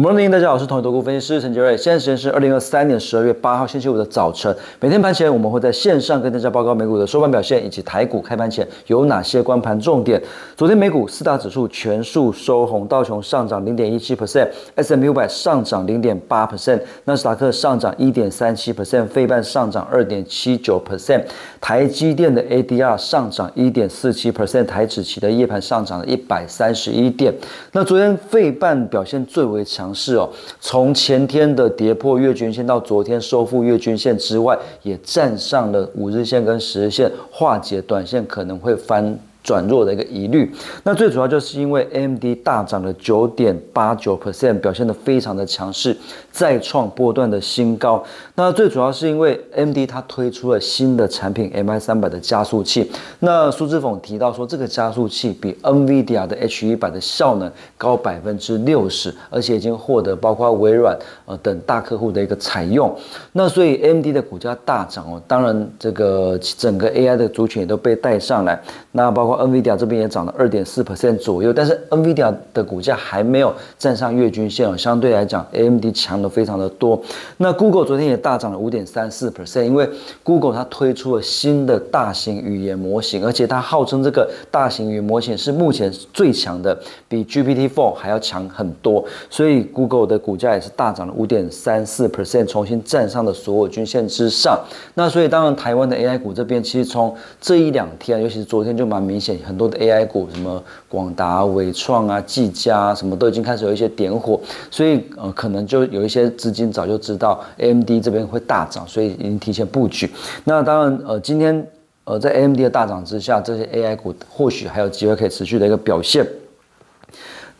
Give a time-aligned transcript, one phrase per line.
[0.00, 1.76] Morning，大家好，我是统一投顾分析师陈杰瑞。
[1.76, 4.56] 现在时间是二零二三年十二月八号星期五的早晨。
[4.80, 10.18] 每天盘前我们会在线上跟大家报告美股的收盘表现，以及台股开盘前有哪些关盘重点。
[10.56, 21.24] 昨天美股四大指数全数收红，道琼上涨零点一七 percent，S M U 百上涨零点八 percent，纳斯达克上涨一点三七 percent，费半上涨二点七九 percent，
[21.60, 27.34] 台积电的 A D R 上涨一点四七 percent，台指期的夜盘上涨了一百三十一点。
[27.72, 29.89] 那昨天费半表现最为强。
[29.90, 30.30] 强势哦，
[30.60, 39.18] 从前天的跌破月均线到昨天收复月均线之外，也站上了五日线跟十日线，化解短线可能会翻。
[39.42, 40.50] 转弱的一个疑虑，
[40.84, 45.96] 那最主要就是因为 M D 大涨了九点八九 percent，表现的非常的强势，
[46.30, 48.02] 再创波段的新高。
[48.34, 52.90] 那最主要是因为 M D 它推出了新的产品 MI 三百的加速器。
[53.20, 62.94] 那苏志峰提到说，这个加速器比 NVIDIA 的 H 一百的效能高百分之六十，而且已经获得包括微软呃等大客户的一个采用。
[63.32, 68.60] 那所以 M D 的股价大涨哦，当然这个整个 AI 的族群也都被带上来。
[68.92, 77.00] 那包括 NVIDIA 这边也涨了二点四 percent 左右，但是 NVIDIA 的股价还没有站上月均线哦，相对来讲 AMD 强的非常的多。
[77.36, 79.88] 那 Google 昨天也大涨了五点三四 percent，因为
[80.24, 86.76] Google 它推出了新的大型语言模型，而且它号称这个大型语言模型是目前最强的，
[87.08, 94.58] 比 GPT-4 还要强很多，所以 Google 的股价也是大涨了五点三四 percent，重新站上了所有均线之上。
[94.94, 99.19] 那所以当然台湾的 AI 股这边其实从这一两天，尤其是昨天就蛮明。
[99.44, 104.40] 很多的 AI 股，什么广达、伟创啊、技嘉，什么都已经开始有一些点火，
[104.70, 110.10] 所以呃，可能就有一些资金早就知道 AMD 这边会大涨，所以已经提前布局。
[110.44, 111.66] 那当然，呃，今天
[112.04, 116.26] 呃，在 AMD 的大涨之下，这些 AI 股或许还有机会可以持续的一个表现。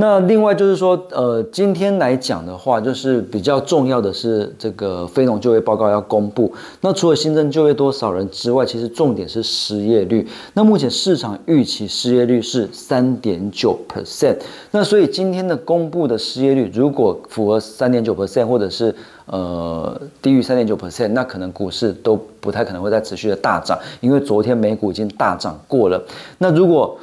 [0.00, 6.52] 那另外就是说，呃，今天来讲的话，就是比较重要的是这个非农就业报告要公布。
[6.82, 10.24] 那除了新增就业多少人之外，其实重点是失业率。
[10.54, 14.36] 那目前市场预期失业率是三点九 percent。
[14.70, 18.94] 那所以今天的公布的失业率如果符合三点九 percent，或者是
[19.26, 26.00] 呃低于三点九 percent，那可能股市都不太可能会再持续的大涨，因为昨天美股已经大涨过了。
[26.38, 26.96] 那如果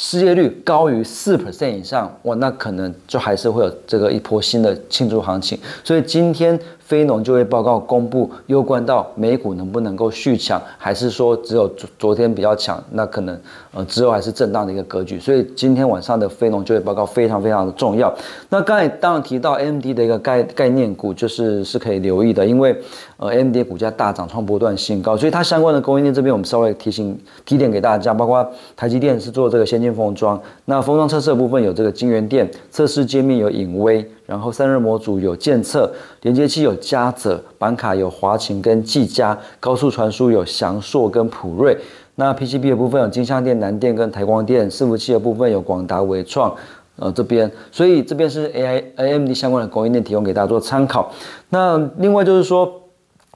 [0.00, 5.58] 失业率高于四 percent 以上，哇，那可能就还是会有这个一波新的庆祝行情。
[5.82, 6.56] 所以今天
[6.88, 13.38] 非农就业报告公布，攸关到美股能不能够续强，还是说只有昨昨天比较强，那可能
[13.74, 15.20] 呃之后还是震荡的一个格局。
[15.20, 18.10] 所以今天晚上的非农就业报告非常非常的重要。
[18.48, 22.74] 那刚才当然提到 MD 的一个概概念股，就是是可以留意的，因为
[23.18, 29.88] 呃 MD 股价大涨创波段新高，所以它相关的供应链这边我们稍微提醒提点给大家，包括台积电是做这个先进。
[29.98, 35.90] 封装，那封装测试的部分有这个金源电，测试界面有影威，然后散热模组有建测，
[36.20, 41.74] 连接器有嘉泽，板卡有华擎跟技嘉，高速传输有翔硕跟普瑞，
[42.16, 46.54] 那 PCB 的部分有金相电、南电跟台光电，伺服器的部分有广达、伟创，
[46.96, 51.10] 呃这边，所以这边是 AI AMD 相关的供应链提供给大家做参考。
[51.48, 52.82] 那另外就是说。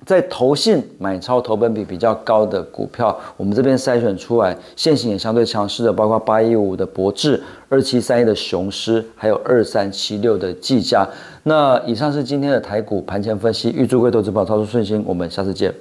[0.05, 11.09] 在投信买超投本比比较高的股票，我们这边筛选出来，现行也相对强势的，包括八一五的博智、二七三一的雄狮，还有二三七六的技嘉。
[11.45, 15.73] 那以上是今天的台股盘前分析，预祝各位投资宝操作顺心，我们下次见。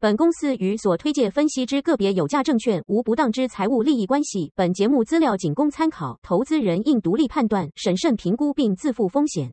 [0.00, 9.50] 本公司与所推介分析之个别有价证券无不当之财务利益关系，本节目资料仅供参考，投资人应独立判断、审慎评估并自负风险。